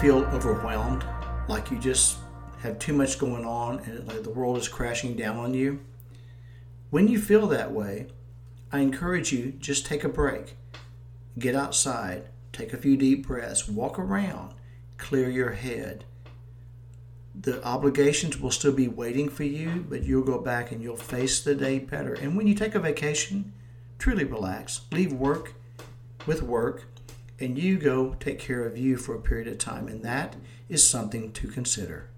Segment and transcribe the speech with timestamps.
[0.00, 1.04] feel overwhelmed,
[1.46, 2.16] like you just
[2.62, 5.80] have too much going on and like the world is crashing down on you,
[6.88, 8.06] when you feel that way,
[8.72, 10.56] I encourage you just take a break.
[11.38, 14.54] Get outside, take a few deep breaths, walk around,
[14.96, 16.04] clear your head.
[17.38, 21.40] The obligations will still be waiting for you, but you'll go back and you'll face
[21.40, 22.14] the day better.
[22.14, 23.52] And when you take a vacation,
[23.98, 24.80] truly relax.
[24.90, 25.52] Leave work
[26.26, 26.86] with work
[27.40, 29.88] and you go take care of you for a period of time.
[29.88, 30.36] And that
[30.68, 32.10] is something to consider.